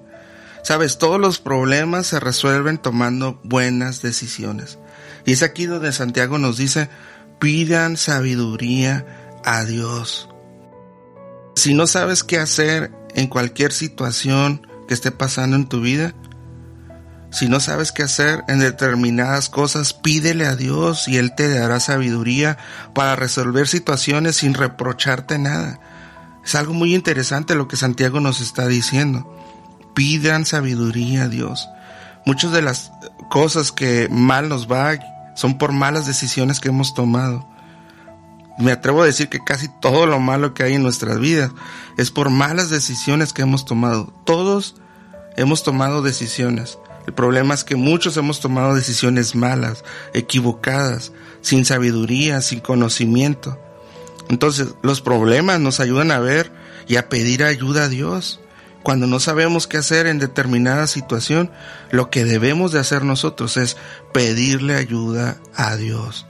Sabes, 0.63 0.97
todos 0.97 1.19
los 1.19 1.39
problemas 1.39 2.07
se 2.07 2.19
resuelven 2.19 2.77
tomando 2.77 3.39
buenas 3.43 4.01
decisiones. 4.01 4.77
Y 5.25 5.33
es 5.33 5.43
aquí 5.43 5.65
donde 5.65 5.91
Santiago 5.91 6.37
nos 6.37 6.57
dice, 6.57 6.89
pidan 7.39 7.97
sabiduría 7.97 9.05
a 9.43 9.63
Dios. 9.63 10.29
Si 11.55 11.73
no 11.73 11.87
sabes 11.87 12.23
qué 12.23 12.37
hacer 12.37 12.91
en 13.15 13.27
cualquier 13.27 13.73
situación 13.73 14.67
que 14.87 14.93
esté 14.93 15.11
pasando 15.11 15.55
en 15.55 15.67
tu 15.67 15.81
vida, 15.81 16.13
si 17.29 17.49
no 17.49 17.59
sabes 17.59 17.91
qué 17.91 18.03
hacer 18.03 18.43
en 18.47 18.59
determinadas 18.59 19.49
cosas, 19.49 19.93
pídele 19.93 20.45
a 20.45 20.55
Dios 20.55 21.07
y 21.07 21.17
Él 21.17 21.35
te 21.35 21.49
dará 21.49 21.79
sabiduría 21.79 22.57
para 22.93 23.15
resolver 23.15 23.67
situaciones 23.67 24.37
sin 24.37 24.53
reprocharte 24.53 25.37
nada. 25.37 25.79
Es 26.47 26.55
algo 26.55 26.73
muy 26.73 26.95
interesante 26.95 27.55
lo 27.55 27.67
que 27.67 27.75
Santiago 27.75 28.21
nos 28.21 28.39
está 28.39 28.69
diciendo. 28.69 29.29
Pidan 29.93 30.45
sabiduría 30.45 31.23
a 31.23 31.27
Dios. 31.27 31.67
Muchas 32.25 32.53
de 32.53 32.61
las 32.61 32.93
cosas 33.29 33.73
que 33.73 34.07
mal 34.09 34.47
nos 34.47 34.71
va 34.71 34.97
son 35.35 35.57
por 35.57 35.73
malas 35.73 36.07
decisiones 36.07 36.61
que 36.61 36.69
hemos 36.69 36.93
tomado. 36.93 37.45
Me 38.57 38.71
atrevo 38.71 39.01
a 39.01 39.05
decir 39.05 39.27
que 39.27 39.43
casi 39.43 39.67
todo 39.81 40.05
lo 40.05 40.21
malo 40.21 40.53
que 40.53 40.63
hay 40.63 40.75
en 40.75 40.83
nuestras 40.83 41.19
vidas 41.19 41.51
es 41.97 42.11
por 42.11 42.29
malas 42.29 42.69
decisiones 42.69 43.33
que 43.33 43.41
hemos 43.41 43.65
tomado. 43.65 44.13
Todos 44.25 44.75
hemos 45.35 45.63
tomado 45.63 46.01
decisiones. 46.01 46.79
El 47.07 47.13
problema 47.13 47.55
es 47.55 47.65
que 47.65 47.75
muchos 47.75 48.15
hemos 48.15 48.39
tomado 48.39 48.73
decisiones 48.73 49.35
malas, 49.35 49.83
equivocadas, 50.13 51.11
sin 51.41 51.65
sabiduría, 51.65 52.39
sin 52.39 52.61
conocimiento. 52.61 53.59
Entonces, 54.29 54.75
los 54.81 55.01
problemas 55.01 55.59
nos 55.59 55.79
ayudan 55.79 56.11
a 56.11 56.19
ver 56.19 56.51
y 56.87 56.97
a 56.97 57.09
pedir 57.09 57.43
ayuda 57.43 57.85
a 57.85 57.89
Dios. 57.89 58.39
Cuando 58.83 59.07
no 59.07 59.19
sabemos 59.19 59.67
qué 59.67 59.77
hacer 59.77 60.07
en 60.07 60.19
determinada 60.19 60.87
situación, 60.87 61.51
lo 61.91 62.09
que 62.09 62.23
debemos 62.23 62.71
de 62.71 62.79
hacer 62.79 63.03
nosotros 63.03 63.57
es 63.57 63.77
pedirle 64.13 64.75
ayuda 64.75 65.37
a 65.55 65.75
Dios. 65.75 66.25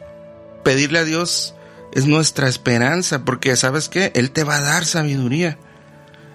Pedirle 0.63 0.99
a 0.99 1.03
Dios 1.03 1.53
es 1.93 2.05
nuestra 2.05 2.47
esperanza, 2.47 3.25
porque 3.25 3.55
sabes 3.55 3.89
qué, 3.89 4.11
Él 4.15 4.31
te 4.31 4.43
va 4.43 4.57
a 4.57 4.61
dar 4.61 4.85
sabiduría. 4.85 5.57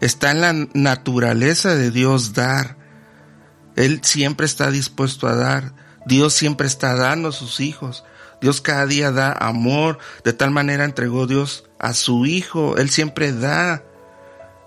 Está 0.00 0.30
en 0.32 0.40
la 0.40 0.52
naturaleza 0.74 1.74
de 1.74 1.90
Dios 1.90 2.32
dar. 2.32 2.76
Él 3.76 4.00
siempre 4.02 4.46
está 4.46 4.70
dispuesto 4.70 5.28
a 5.28 5.34
dar. 5.34 5.72
Dios 6.06 6.32
siempre 6.34 6.66
está 6.66 6.94
dando 6.96 7.28
a 7.28 7.32
sus 7.32 7.60
hijos. 7.60 8.04
Dios 8.42 8.60
cada 8.60 8.86
día 8.86 9.12
da 9.12 9.32
amor. 9.32 9.98
De 10.24 10.32
tal 10.32 10.50
manera 10.50 10.84
entregó 10.84 11.26
Dios 11.26 11.64
a 11.78 11.94
su 11.94 12.26
Hijo. 12.26 12.76
Él 12.76 12.90
siempre 12.90 13.32
da. 13.32 13.84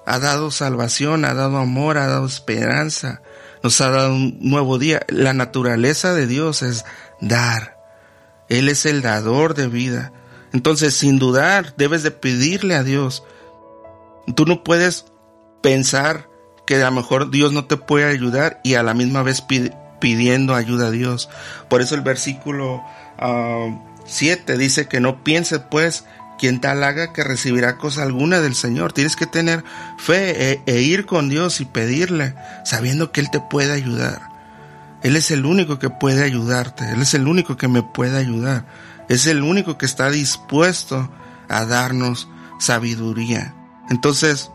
Ha 0.07 0.19
dado 0.19 0.49
salvación, 0.49 1.25
ha 1.25 1.33
dado 1.33 1.57
amor, 1.57 1.97
ha 1.97 2.07
dado 2.07 2.25
esperanza. 2.25 3.21
Nos 3.61 3.81
ha 3.81 3.89
dado 3.89 4.15
un 4.15 4.37
nuevo 4.39 4.79
día. 4.79 5.05
La 5.09 5.33
naturaleza 5.33 6.13
de 6.13 6.25
Dios 6.25 6.61
es 6.61 6.85
dar. 7.19 7.77
Él 8.47 8.69
es 8.69 8.85
el 8.85 9.01
dador 9.01 9.53
de 9.53 9.67
vida. 9.67 10.13
Entonces, 10.53 10.95
sin 10.95 11.19
dudar, 11.19 11.75
debes 11.75 12.01
de 12.01 12.11
pedirle 12.11 12.75
a 12.75 12.83
Dios. 12.83 13.23
Tú 14.35 14.45
no 14.45 14.63
puedes 14.63 15.05
pensar 15.61 16.29
que 16.65 16.75
a 16.75 16.85
lo 16.85 16.91
mejor 16.91 17.29
Dios 17.29 17.51
no 17.51 17.65
te 17.65 17.75
puede 17.75 18.05
ayudar 18.05 18.61
y 18.63 18.75
a 18.75 18.83
la 18.83 18.93
misma 18.93 19.21
vez 19.21 19.41
pidiendo 19.99 20.55
ayuda 20.55 20.87
a 20.87 20.91
Dios. 20.91 21.29
Por 21.69 21.81
eso 21.81 21.95
el 21.95 22.01
versículo 22.01 22.83
7 24.05 24.53
ah, 24.53 24.57
dice 24.57 24.87
que 24.87 24.99
no 24.99 25.23
pienses 25.23 25.59
pues 25.59 26.05
quien 26.37 26.59
tal 26.59 26.83
haga 26.83 27.13
que 27.13 27.23
recibirá 27.23 27.77
cosa 27.77 28.03
alguna 28.03 28.41
del 28.41 28.55
Señor. 28.55 28.93
Tienes 28.93 29.15
que 29.15 29.25
tener 29.25 29.63
fe 29.97 30.51
e, 30.51 30.61
e 30.65 30.81
ir 30.81 31.05
con 31.05 31.29
Dios 31.29 31.61
y 31.61 31.65
pedirle, 31.65 32.35
sabiendo 32.63 33.11
que 33.11 33.21
Él 33.21 33.29
te 33.31 33.39
puede 33.39 33.71
ayudar. 33.71 34.29
Él 35.01 35.15
es 35.15 35.31
el 35.31 35.45
único 35.45 35.79
que 35.79 35.89
puede 35.89 36.23
ayudarte, 36.23 36.89
Él 36.91 37.01
es 37.01 37.13
el 37.13 37.27
único 37.27 37.57
que 37.57 37.67
me 37.67 37.83
puede 37.83 38.17
ayudar 38.17 38.65
es 39.09 39.27
el 39.27 39.43
único 39.43 39.77
que 39.77 39.85
está 39.85 40.09
dispuesto 40.09 41.09
a 41.49 41.65
darnos 41.65 42.27
sabiduría. 42.59 43.53
Entonces, 43.89 44.51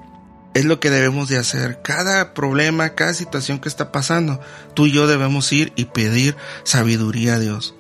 es 0.54 0.64
lo 0.64 0.80
que 0.80 0.90
debemos 0.90 1.28
de 1.28 1.38
hacer. 1.38 1.80
Cada 1.82 2.34
problema, 2.34 2.94
cada 2.94 3.14
situación 3.14 3.60
que 3.60 3.68
está 3.68 3.92
pasando, 3.92 4.40
tú 4.74 4.86
y 4.86 4.92
yo 4.92 5.06
debemos 5.06 5.52
ir 5.52 5.72
y 5.76 5.86
pedir 5.86 6.36
sabiduría 6.64 7.34
a 7.34 7.38
Dios. 7.38 7.74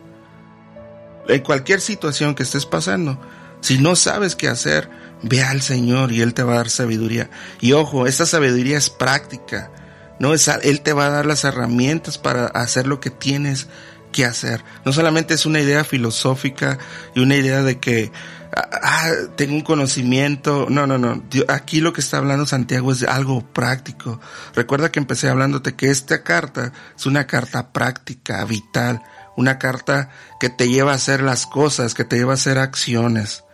En 1.28 1.40
cualquier 1.42 1.80
situación 1.80 2.34
que 2.34 2.42
estés 2.42 2.66
pasando, 2.66 3.20
si 3.60 3.78
no 3.78 3.96
sabes 3.96 4.36
qué 4.36 4.48
hacer, 4.48 4.88
ve 5.22 5.42
al 5.42 5.62
Señor 5.62 6.12
y 6.12 6.22
Él 6.22 6.34
te 6.34 6.42
va 6.42 6.54
a 6.54 6.56
dar 6.58 6.70
sabiduría. 6.70 7.30
Y 7.60 7.72
ojo, 7.72 8.06
esta 8.06 8.26
sabiduría 8.26 8.78
es 8.78 8.90
práctica. 8.90 9.70
No 10.18 10.34
es, 10.34 10.48
Él 10.48 10.80
te 10.80 10.92
va 10.92 11.06
a 11.06 11.10
dar 11.10 11.26
las 11.26 11.44
herramientas 11.44 12.18
para 12.18 12.46
hacer 12.46 12.86
lo 12.86 13.00
que 13.00 13.10
tienes 13.10 13.68
qué 14.12 14.24
hacer. 14.24 14.64
No 14.84 14.92
solamente 14.92 15.34
es 15.34 15.46
una 15.46 15.60
idea 15.60 15.84
filosófica 15.84 16.78
y 17.14 17.20
una 17.20 17.36
idea 17.36 17.62
de 17.62 17.78
que 17.78 18.10
ah, 18.54 18.68
ah, 18.82 19.10
tengo 19.36 19.54
un 19.54 19.62
conocimiento. 19.62 20.66
No, 20.68 20.86
no, 20.86 20.98
no. 20.98 21.22
Aquí 21.48 21.80
lo 21.80 21.92
que 21.92 22.00
está 22.00 22.18
hablando 22.18 22.46
Santiago 22.46 22.92
es 22.92 23.00
de 23.00 23.08
algo 23.08 23.42
práctico. 23.52 24.20
Recuerda 24.54 24.90
que 24.90 24.98
empecé 24.98 25.28
hablándote 25.28 25.74
que 25.74 25.90
esta 25.90 26.22
carta 26.22 26.72
es 26.96 27.06
una 27.06 27.26
carta 27.26 27.72
práctica, 27.72 28.44
vital, 28.44 29.02
una 29.36 29.58
carta 29.58 30.10
que 30.38 30.48
te 30.48 30.68
lleva 30.68 30.92
a 30.92 30.96
hacer 30.96 31.22
las 31.22 31.46
cosas, 31.46 31.94
que 31.94 32.04
te 32.04 32.16
lleva 32.16 32.32
a 32.32 32.34
hacer 32.34 32.58
acciones. 32.58 33.44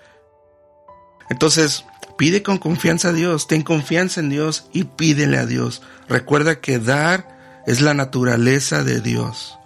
Entonces, 1.29 1.85
pide 2.17 2.43
con 2.43 2.59
confianza 2.59 3.09
a 3.09 3.13
Dios, 3.13 3.47
ten 3.47 3.63
confianza 3.63 4.21
en 4.21 4.31
Dios 4.31 4.69
y 4.73 4.85
pídele 4.85 5.39
a 5.39 5.47
Dios. 5.47 5.83
Recuerda 6.09 6.61
que 6.61 6.79
dar 6.79 7.37
es 7.67 7.81
la 7.81 7.95
naturaleza 7.95 8.85
de 8.85 9.01
Dios. 9.01 9.59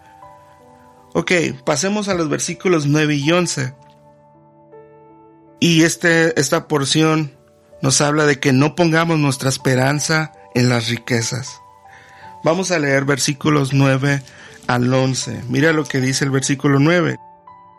Ok, 1.12 1.32
pasemos 1.64 2.08
a 2.08 2.14
los 2.14 2.28
versículos 2.28 2.86
9 2.86 3.14
y 3.16 3.32
11. 3.32 3.74
Y 5.60 5.82
este, 5.82 6.38
esta 6.40 6.66
porción 6.66 7.32
nos 7.82 8.00
habla 8.00 8.26
de 8.26 8.40
que 8.40 8.52
no 8.52 8.74
pongamos 8.74 9.18
nuestra 9.18 9.48
esperanza 9.48 10.32
en 10.54 10.68
las 10.68 10.88
riquezas. 10.88 11.60
Vamos 12.42 12.70
a 12.70 12.78
leer 12.78 13.04
versículos 13.04 13.72
9 13.72 14.22
al 14.66 14.92
11. 14.92 15.44
Mira 15.48 15.72
lo 15.72 15.84
que 15.84 16.00
dice 16.00 16.24
el 16.24 16.30
versículo 16.30 16.78
9. 16.78 17.18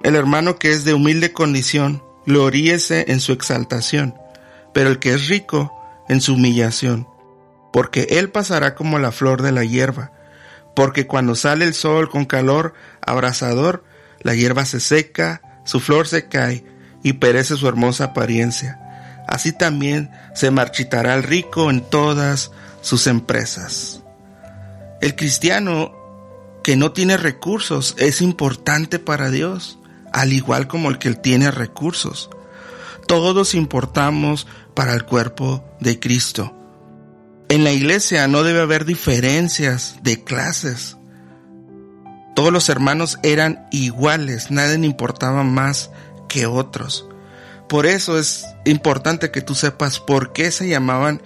El 0.03 0.15
hermano 0.15 0.57
que 0.57 0.71
es 0.71 0.85
de 0.85 0.93
humilde 0.93 1.33
condición, 1.33 2.03
gloríese 2.25 3.05
en 3.09 3.19
su 3.19 3.33
exaltación, 3.33 4.15
pero 4.73 4.89
el 4.89 4.99
que 4.99 5.13
es 5.13 5.27
rico 5.27 5.73
en 6.07 6.21
su 6.21 6.33
humillación, 6.33 7.07
porque 7.73 8.07
él 8.11 8.29
pasará 8.29 8.75
como 8.75 8.99
la 8.99 9.11
flor 9.11 9.41
de 9.41 9.51
la 9.51 9.63
hierba 9.63 10.11
porque 10.75 11.07
cuando 11.07 11.35
sale 11.35 11.65
el 11.65 11.73
sol 11.73 12.09
con 12.09 12.25
calor 12.25 12.73
abrasador, 13.01 13.83
la 14.21 14.35
hierba 14.35 14.65
se 14.65 14.79
seca, 14.79 15.41
su 15.65 15.79
flor 15.79 16.07
se 16.07 16.27
cae 16.27 16.63
y 17.03 17.13
perece 17.13 17.57
su 17.57 17.67
hermosa 17.67 18.05
apariencia. 18.05 18.79
Así 19.27 19.51
también 19.51 20.11
se 20.33 20.51
marchitará 20.51 21.15
el 21.15 21.23
rico 21.23 21.69
en 21.69 21.81
todas 21.81 22.51
sus 22.81 23.07
empresas. 23.07 24.01
El 24.99 25.15
cristiano 25.15 25.93
que 26.63 26.75
no 26.75 26.91
tiene 26.91 27.17
recursos 27.17 27.95
es 27.97 28.21
importante 28.21 28.99
para 28.99 29.31
Dios, 29.31 29.79
al 30.13 30.33
igual 30.33 30.67
como 30.67 30.89
el 30.89 30.99
que 30.99 31.13
tiene 31.13 31.49
recursos. 31.51 32.29
Todos 33.07 33.55
importamos 33.55 34.47
para 34.75 34.93
el 34.93 35.05
cuerpo 35.05 35.65
de 35.79 35.99
Cristo. 35.99 36.55
En 37.49 37.63
la 37.63 37.71
iglesia 37.71 38.27
no 38.27 38.43
debe 38.43 38.61
haber 38.61 38.85
diferencias 38.85 39.97
de 40.03 40.23
clases. 40.23 40.97
Todos 42.35 42.53
los 42.53 42.69
hermanos 42.69 43.19
eran 43.23 43.67
iguales, 43.71 44.51
nadie 44.51 44.75
importaba 44.85 45.43
más 45.43 45.89
que 46.31 46.45
otros. 46.45 47.05
Por 47.67 47.85
eso 47.85 48.17
es 48.17 48.45
importante 48.63 49.31
que 49.31 49.41
tú 49.41 49.53
sepas 49.53 49.99
por 49.99 50.31
qué 50.31 50.49
se 50.51 50.69
llamaban 50.69 51.21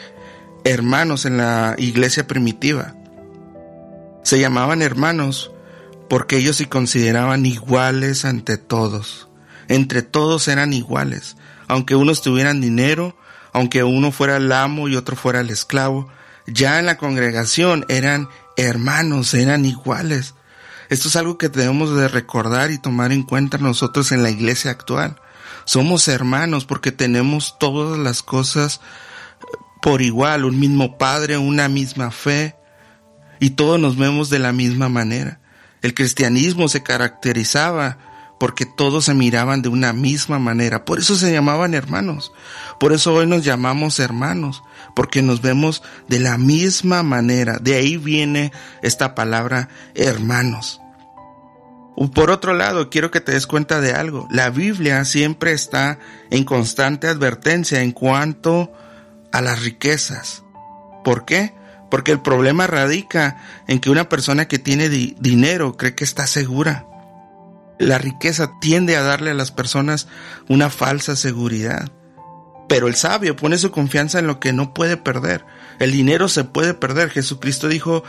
hermanos 0.64 1.26
en 1.26 1.38
la 1.38 1.76
iglesia 1.78 2.26
primitiva. 2.26 2.96
Se 4.24 4.40
llamaban 4.40 4.82
hermanos 4.82 5.52
porque 6.10 6.38
ellos 6.38 6.56
se 6.56 6.68
consideraban 6.68 7.46
iguales 7.46 8.26
ante 8.26 8.58
todos. 8.58 9.30
Entre 9.68 10.02
todos 10.02 10.48
eran 10.48 10.74
iguales, 10.74 11.38
aunque 11.68 11.96
unos 11.96 12.24
tuvieran 12.24 12.60
dinero, 12.60 13.16
aunque 13.54 13.84
uno 13.84 14.12
fuera 14.12 14.38
el 14.38 14.52
amo 14.52 14.88
y 14.88 14.96
otro 14.96 15.16
fuera 15.16 15.42
el 15.42 15.52
esclavo, 15.52 16.10
ya 16.48 16.80
en 16.80 16.88
la 16.88 16.98
congregación 16.98 17.86
eran 17.90 18.28
hermanos, 18.58 19.36
eran 19.36 19.66
iguales. 19.66 20.34
Esto 20.90 21.08
es 21.08 21.16
algo 21.16 21.38
que 21.38 21.50
debemos 21.50 21.96
de 21.96 22.08
recordar 22.08 22.72
y 22.72 22.78
tomar 22.78 23.12
en 23.12 23.24
cuenta 23.24 23.58
nosotros 23.58 24.12
en 24.12 24.24
la 24.24 24.30
iglesia 24.30 24.72
actual. 24.72 25.20
Somos 25.66 26.08
hermanos 26.08 26.66
porque 26.66 26.92
tenemos 26.92 27.58
todas 27.60 27.98
las 27.98 28.22
cosas 28.22 28.82
por 29.82 30.02
igual, 30.02 30.46
un 30.46 30.60
mismo 30.60 30.98
Padre, 30.98 31.38
una 31.38 31.68
misma 31.70 32.10
fe, 32.10 32.56
y 33.40 33.52
todos 33.52 33.80
nos 33.80 33.98
vemos 33.98 34.30
de 34.30 34.40
la 34.40 34.52
misma 34.52 34.90
manera. 34.90 35.40
El 35.82 35.94
cristianismo 35.94 36.68
se 36.68 36.82
caracterizaba 36.82 38.00
porque 38.40 38.66
todos 38.66 39.06
se 39.06 39.14
miraban 39.14 39.62
de 39.62 39.70
una 39.70 39.94
misma 39.94 40.40
manera. 40.40 40.86
Por 40.86 41.00
eso 41.00 41.16
se 41.16 41.32
llamaban 41.32 41.74
hermanos. 41.74 42.32
Por 42.80 42.94
eso 42.94 43.14
hoy 43.14 43.28
nos 43.28 43.44
llamamos 43.44 44.00
hermanos, 44.00 44.64
porque 44.96 45.22
nos 45.22 45.42
vemos 45.42 45.84
de 46.08 46.20
la 46.20 46.38
misma 46.38 47.04
manera. 47.04 47.58
De 47.62 47.76
ahí 47.76 47.98
viene 47.98 48.52
esta 48.82 49.16
palabra 49.16 49.70
hermanos. 49.94 50.82
Por 52.14 52.30
otro 52.30 52.54
lado, 52.54 52.90
quiero 52.90 53.10
que 53.10 53.22
te 53.22 53.32
des 53.32 53.48
cuenta 53.48 53.80
de 53.80 53.94
algo. 53.94 54.28
La 54.30 54.50
Biblia 54.50 55.06
siempre 55.06 55.54
está 55.54 55.98
en 56.30 56.44
constante 56.44 57.08
advertencia 57.08 57.82
en 57.82 57.94
cuanto 57.94 58.74
a 59.32 59.42
las 59.42 59.64
riquezas. 59.64 60.44
¿Por 61.04 61.26
qué? 61.26 61.54
Porque 61.90 62.12
el 62.12 62.22
problema 62.22 62.68
radica 62.68 63.38
en 63.68 63.80
que 63.80 63.90
una 63.90 64.10
persona 64.10 64.48
que 64.48 64.60
tiene 64.60 64.90
dinero 64.90 65.78
cree 65.78 65.96
que 65.96 66.04
está 66.04 66.28
segura. 66.28 66.86
La 67.80 67.98
riqueza 67.98 68.52
tiende 68.60 68.98
a 68.98 69.04
darle 69.04 69.32
a 69.32 69.36
las 69.36 69.52
personas 69.52 70.08
una 70.50 70.70
falsa 70.70 71.16
seguridad. 71.16 71.92
Pero 72.68 72.88
el 72.88 72.96
sabio 72.96 73.36
pone 73.36 73.58
su 73.58 73.72
confianza 73.72 74.20
en 74.20 74.28
lo 74.28 74.40
que 74.40 74.54
no 74.54 74.74
puede 74.74 74.98
perder. 74.98 75.46
El 75.80 75.92
dinero 75.92 76.28
se 76.28 76.44
puede 76.44 76.74
perder. 76.74 77.10
Jesucristo 77.10 77.68
dijo, 77.68 78.04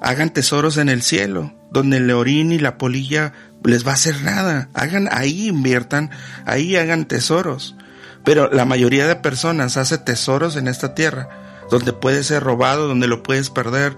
hagan 0.00 0.32
tesoros 0.32 0.76
en 0.78 0.88
el 0.88 1.02
cielo, 1.02 1.54
donde 1.70 1.98
el 1.98 2.10
orín 2.10 2.52
y 2.52 2.58
la 2.58 2.76
polilla 2.76 3.32
les 3.64 3.86
va 3.86 3.92
a 3.92 3.94
hacer 3.94 4.22
nada. 4.22 4.68
Hagan 4.74 5.08
ahí, 5.12 5.48
inviertan, 5.48 6.10
ahí 6.44 6.76
hagan 6.76 7.06
tesoros. 7.06 7.76
Pero 8.24 8.50
la 8.50 8.64
mayoría 8.64 9.06
de 9.06 9.16
personas 9.16 9.76
hace 9.76 9.98
tesoros 9.98 10.56
en 10.56 10.66
esta 10.66 10.94
tierra, 10.94 11.28
donde 11.70 11.92
puede 11.92 12.24
ser 12.24 12.42
robado, 12.42 12.88
donde 12.88 13.06
lo 13.06 13.22
puedes 13.22 13.50
perder. 13.50 13.96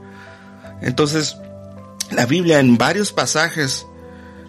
Entonces, 0.82 1.36
la 2.10 2.26
Biblia 2.26 2.60
en 2.60 2.76
varios 2.76 3.12
pasajes 3.12 3.86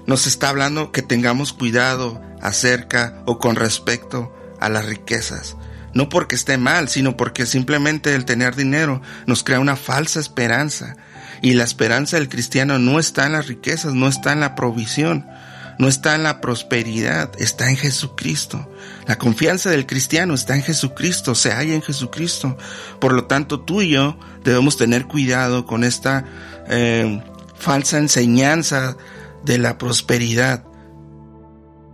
nos 0.06 0.28
está 0.28 0.50
hablando 0.50 0.92
que 0.92 1.02
tengamos 1.02 1.54
cuidado 1.54 2.22
acerca 2.42 3.24
o 3.26 3.40
con 3.40 3.56
respecto 3.56 4.33
a 4.64 4.70
las 4.70 4.86
riquezas. 4.86 5.56
No 5.94 6.10
porque 6.10 6.36
esté 6.36 6.58
mal, 6.58 6.90
sino 6.90 7.18
porque 7.18 7.46
simplemente 7.46 8.16
el 8.16 8.26
tener 8.26 8.56
dinero 8.56 9.02
nos 9.28 9.44
crea 9.44 9.60
una 9.60 9.76
falsa 9.76 10.20
esperanza. 10.20 10.96
Y 11.42 11.54
la 11.54 11.64
esperanza 11.64 12.18
del 12.18 12.30
cristiano 12.30 12.80
no 12.80 13.00
está 13.00 13.26
en 13.26 13.34
las 13.34 13.48
riquezas, 13.48 13.94
no 13.94 14.08
está 14.08 14.32
en 14.32 14.40
la 14.40 14.56
provisión, 14.56 15.28
no 15.78 15.88
está 15.88 16.16
en 16.16 16.24
la 16.24 16.40
prosperidad, 16.42 17.32
está 17.38 17.70
en 17.70 17.78
Jesucristo. 17.78 18.72
La 19.08 19.18
confianza 19.18 19.70
del 19.70 19.86
cristiano 19.86 20.34
está 20.34 20.56
en 20.56 20.64
Jesucristo, 20.64 21.36
se 21.36 21.52
halla 21.52 21.76
en 21.76 21.82
Jesucristo. 21.82 22.58
Por 23.00 23.14
lo 23.14 23.26
tanto, 23.26 23.60
tú 23.60 23.82
y 23.82 23.90
yo 23.90 24.18
debemos 24.44 24.78
tener 24.78 25.06
cuidado 25.06 25.66
con 25.66 25.84
esta 25.84 26.26
eh, 26.70 27.22
falsa 27.56 27.98
enseñanza 27.98 28.96
de 29.44 29.58
la 29.58 29.78
prosperidad. 29.78 30.64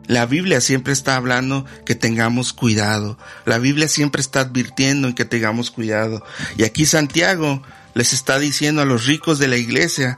La 0.10 0.26
Biblia 0.26 0.60
siempre 0.60 0.91
está 0.91 1.17
hablando 1.17 1.65
que 1.86 1.93
tengamos 1.93 2.52
cuidado. 2.52 3.19
La 3.45 3.60
Biblia 3.60 3.88
siempre 3.88 4.24
está 4.24 4.39
advirtiendo 4.39 5.08
en 5.08 5.13
que 5.13 5.24
tengamos 5.24 5.69
cuidado. 5.69 6.26
Y 6.58 6.63
aquí 6.63 6.88
Santiago 6.88 7.62
les 7.93 8.12
está 8.13 8.39
diciendo 8.39 8.82
a 8.82 8.86
los 8.86 9.06
ricos 9.06 9.38
de 9.38 9.48
la 9.48 9.58
iglesia 9.58 10.17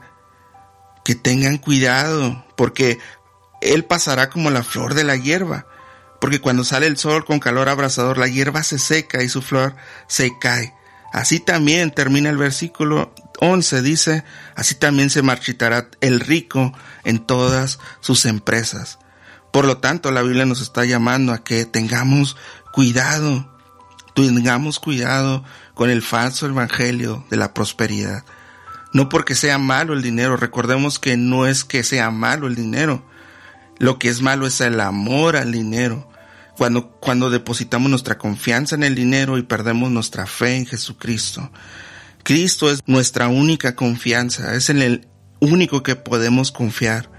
que 1.04 1.14
tengan 1.14 1.58
cuidado, 1.58 2.42
porque 2.56 3.00
Él 3.60 3.84
pasará 3.84 4.30
como 4.30 4.50
la 4.50 4.62
flor 4.62 4.94
de 4.94 5.04
la 5.04 5.16
hierba. 5.16 5.66
Porque 6.22 6.40
cuando 6.40 6.64
sale 6.64 6.86
el 6.86 6.96
sol 6.96 7.26
con 7.26 7.38
calor 7.38 7.68
abrasador, 7.68 8.16
la 8.16 8.28
hierba 8.28 8.62
se 8.62 8.78
seca 8.78 9.22
y 9.22 9.28
su 9.28 9.42
flor 9.42 9.76
se 10.06 10.38
cae. 10.38 10.72
Así 11.12 11.38
también 11.38 11.90
termina 11.90 12.30
el 12.30 12.38
versículo 12.38 13.14
11, 13.40 13.82
dice, 13.82 14.24
así 14.54 14.74
también 14.74 15.10
se 15.10 15.20
marchitará 15.20 15.88
el 16.00 16.20
rico 16.20 16.72
en 17.04 17.18
todas 17.18 17.78
sus 18.00 18.24
empresas. 18.24 18.98
Por 19.52 19.66
lo 19.66 19.78
tanto, 19.78 20.10
la 20.10 20.22
Biblia 20.22 20.46
nos 20.46 20.62
está 20.62 20.84
llamando 20.84 21.32
a 21.32 21.44
que 21.44 21.66
tengamos 21.66 22.36
cuidado, 22.72 23.48
tengamos 24.14 24.78
cuidado 24.78 25.44
con 25.74 25.90
el 25.90 26.02
falso 26.02 26.46
evangelio 26.46 27.24
de 27.30 27.36
la 27.36 27.52
prosperidad. 27.52 28.24
No 28.94 29.08
porque 29.08 29.34
sea 29.34 29.58
malo 29.58 29.92
el 29.92 30.02
dinero, 30.02 30.36
recordemos 30.36 30.98
que 30.98 31.16
no 31.16 31.46
es 31.46 31.64
que 31.64 31.84
sea 31.84 32.10
malo 32.10 32.46
el 32.46 32.54
dinero. 32.54 33.06
Lo 33.78 33.98
que 33.98 34.08
es 34.08 34.22
malo 34.22 34.46
es 34.46 34.60
el 34.62 34.80
amor 34.80 35.36
al 35.36 35.52
dinero. 35.52 36.08
Cuando, 36.56 36.90
cuando 36.92 37.28
depositamos 37.28 37.90
nuestra 37.90 38.16
confianza 38.18 38.74
en 38.74 38.84
el 38.84 38.94
dinero 38.94 39.36
y 39.36 39.42
perdemos 39.42 39.90
nuestra 39.90 40.26
fe 40.26 40.56
en 40.56 40.66
Jesucristo. 40.66 41.50
Cristo 42.22 42.70
es 42.70 42.80
nuestra 42.86 43.28
única 43.28 43.74
confianza, 43.74 44.54
es 44.54 44.70
en 44.70 44.80
el 44.80 45.08
único 45.40 45.82
que 45.82 45.96
podemos 45.96 46.52
confiar. 46.52 47.11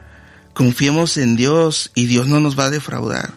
Confiemos 0.53 1.17
en 1.17 1.35
Dios 1.35 1.91
y 1.95 2.05
Dios 2.05 2.27
no 2.27 2.39
nos 2.39 2.57
va 2.57 2.65
a 2.65 2.69
defraudar. 2.69 3.33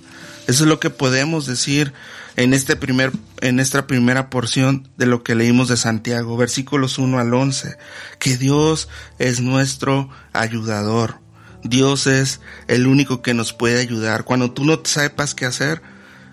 Eso 0.46 0.64
es 0.64 0.68
lo 0.68 0.78
que 0.78 0.90
podemos 0.90 1.46
decir 1.46 1.92
en 2.36 2.52
este 2.54 2.76
primer, 2.76 3.12
en 3.40 3.58
esta 3.58 3.86
primera 3.86 4.30
porción 4.30 4.88
de 4.96 5.06
lo 5.06 5.22
que 5.22 5.34
leímos 5.34 5.68
de 5.68 5.76
Santiago, 5.76 6.36
versículos 6.36 6.98
1 6.98 7.18
al 7.18 7.32
11, 7.32 7.76
que 8.18 8.36
Dios 8.36 8.88
es 9.18 9.40
nuestro 9.40 10.10
ayudador. 10.32 11.18
Dios 11.64 12.06
es 12.06 12.40
el 12.68 12.86
único 12.86 13.22
que 13.22 13.34
nos 13.34 13.52
puede 13.52 13.80
ayudar. 13.80 14.24
Cuando 14.24 14.52
tú 14.52 14.64
no 14.64 14.80
sepas 14.84 15.34
qué 15.34 15.46
hacer, 15.46 15.82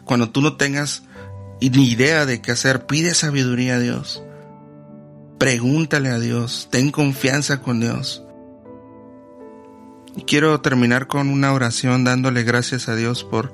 cuando 0.05 0.29
tú 0.29 0.41
no 0.41 0.57
tengas 0.57 1.03
ni 1.61 1.89
idea 1.89 2.25
de 2.25 2.41
qué 2.41 2.51
hacer, 2.51 2.85
pide 2.85 3.15
sabiduría 3.15 3.75
a 3.75 3.79
Dios. 3.79 4.21
Pregúntale 5.39 6.09
a 6.09 6.19
Dios, 6.19 6.67
ten 6.71 6.91
confianza 6.91 7.61
con 7.61 7.79
Dios. 7.79 8.22
Y 10.15 10.23
quiero 10.23 10.61
terminar 10.61 11.07
con 11.07 11.29
una 11.29 11.53
oración 11.53 12.03
dándole 12.03 12.43
gracias 12.43 12.87
a 12.87 12.95
Dios 12.95 13.23
por 13.23 13.53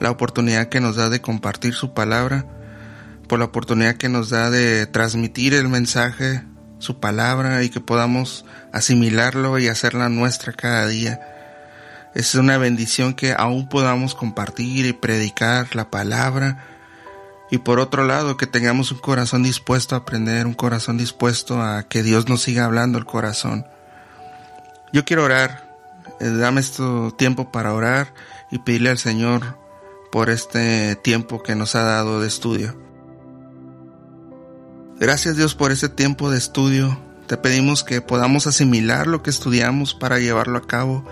la 0.00 0.10
oportunidad 0.10 0.68
que 0.68 0.80
nos 0.80 0.96
da 0.96 1.08
de 1.08 1.22
compartir 1.22 1.72
su 1.74 1.94
palabra, 1.94 2.44
por 3.28 3.38
la 3.38 3.46
oportunidad 3.46 3.96
que 3.96 4.10
nos 4.10 4.28
da 4.28 4.50
de 4.50 4.86
transmitir 4.86 5.54
el 5.54 5.68
mensaje, 5.68 6.42
su 6.78 7.00
palabra 7.00 7.62
y 7.62 7.70
que 7.70 7.80
podamos 7.80 8.44
asimilarlo 8.72 9.58
y 9.58 9.68
hacerla 9.68 10.10
nuestra 10.10 10.52
cada 10.52 10.86
día. 10.86 11.20
Es 12.14 12.34
una 12.34 12.58
bendición 12.58 13.14
que 13.14 13.34
aún 13.36 13.68
podamos 13.68 14.14
compartir 14.14 14.86
y 14.86 14.92
predicar 14.92 15.74
la 15.74 15.90
palabra. 15.90 16.66
Y 17.50 17.58
por 17.58 17.80
otro 17.80 18.04
lado, 18.04 18.36
que 18.36 18.46
tengamos 18.46 18.92
un 18.92 18.98
corazón 18.98 19.42
dispuesto 19.42 19.94
a 19.94 19.98
aprender, 19.98 20.46
un 20.46 20.54
corazón 20.54 20.98
dispuesto 20.98 21.62
a 21.62 21.82
que 21.84 22.02
Dios 22.02 22.28
nos 22.28 22.42
siga 22.42 22.66
hablando 22.66 22.98
el 22.98 23.04
corazón. 23.04 23.66
Yo 24.92 25.04
quiero 25.04 25.24
orar 25.24 25.63
dame 26.20 26.60
este 26.60 26.82
tiempo 27.16 27.50
para 27.50 27.74
orar 27.74 28.14
y 28.50 28.58
pedirle 28.58 28.90
al 28.90 28.98
Señor 28.98 29.58
por 30.12 30.30
este 30.30 30.96
tiempo 30.96 31.42
que 31.42 31.54
nos 31.54 31.74
ha 31.74 31.82
dado 31.82 32.20
de 32.20 32.28
estudio. 32.28 32.76
Gracias 34.98 35.36
Dios 35.36 35.54
por 35.54 35.72
este 35.72 35.88
tiempo 35.88 36.30
de 36.30 36.38
estudio. 36.38 37.00
Te 37.26 37.36
pedimos 37.36 37.82
que 37.82 38.00
podamos 38.00 38.46
asimilar 38.46 39.06
lo 39.06 39.22
que 39.22 39.30
estudiamos 39.30 39.94
para 39.94 40.18
llevarlo 40.18 40.58
a 40.58 40.66
cabo 40.66 41.04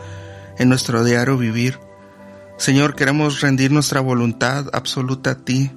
en 0.58 0.68
nuestro 0.68 1.04
diario 1.04 1.36
vivir. 1.36 1.80
Señor, 2.58 2.94
queremos 2.94 3.40
rendir 3.40 3.72
nuestra 3.72 4.00
voluntad 4.00 4.66
absoluta 4.72 5.32
a 5.32 5.34
ti. 5.34 5.72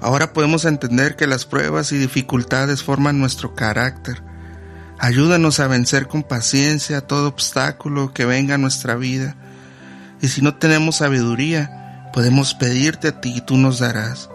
Ahora 0.00 0.32
podemos 0.32 0.64
entender 0.64 1.16
que 1.16 1.26
las 1.26 1.44
pruebas 1.44 1.90
y 1.90 1.98
dificultades 1.98 2.84
forman 2.84 3.18
nuestro 3.18 3.56
carácter 3.56 4.22
Ayúdanos 5.00 5.60
a 5.60 5.68
vencer 5.68 6.08
con 6.08 6.24
paciencia 6.24 7.00
todo 7.00 7.28
obstáculo 7.28 8.12
que 8.12 8.24
venga 8.24 8.56
a 8.56 8.58
nuestra 8.58 8.96
vida. 8.96 9.36
Y 10.20 10.28
si 10.28 10.42
no 10.42 10.56
tenemos 10.56 10.96
sabiduría, 10.96 12.10
podemos 12.12 12.54
pedirte 12.54 13.08
a 13.08 13.20
ti 13.20 13.34
y 13.36 13.40
tú 13.40 13.56
nos 13.56 13.78
darás. 13.78 14.28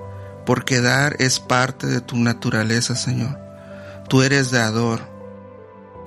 porque 0.45 0.82
dar 0.82 1.15
es 1.19 1.39
parte 1.39 1.88
de 1.88 2.02
tu 2.02 2.17
naturaleza, 2.17 2.95
Señor. 2.97 3.39
Tú 4.10 4.23
eres 4.23 4.52
dador. 4.52 4.99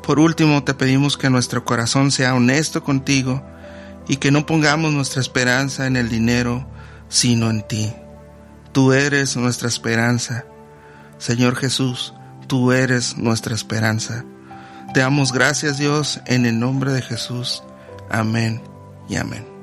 Por 0.03 0.19
último, 0.19 0.63
te 0.63 0.75
pedimos 0.75 1.17
que 1.17 1.31
nuestro 1.31 1.65
corazón 1.65 2.11
sea 2.11 2.35
honesto 2.35 2.85
contigo 2.85 3.43
y 4.07 4.17
que 4.17 4.31
no 4.31 4.45
pongamos 4.45 4.93
nuestra 4.93 5.23
esperanza 5.23 5.87
en 5.87 5.97
el 5.97 6.11
dinero, 6.11 6.69
sino 7.09 7.49
en 7.49 7.67
ti. 7.67 7.95
Tú 8.73 8.93
eres 8.93 9.37
nuestra 9.37 9.69
esperanza. 9.69 10.45
Señor 11.19 11.57
Jesús, 11.57 12.13
tú 12.47 12.73
eres 12.73 13.17
nuestra 13.17 13.55
esperanza. 13.55 14.25
Te 14.93 15.01
damos 15.01 15.33
gracias 15.33 15.79
Dios 15.79 16.21
en 16.27 16.47
el 16.47 16.59
nombre 16.59 16.93
de 16.93 17.03
Jesús. 17.03 17.63
Amén 18.11 18.63
y 19.09 19.17
amén. 19.17 19.56